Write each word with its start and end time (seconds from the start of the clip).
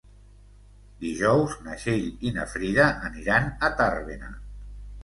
Dijous 1.03 1.53
na 1.67 1.77
Txell 1.83 2.09
i 2.31 2.35
na 2.39 2.49
Frida 2.55 2.89
aniran 3.13 3.55
a 3.69 3.73
Tàrbena. 3.85 4.35